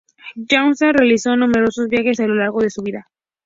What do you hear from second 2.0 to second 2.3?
a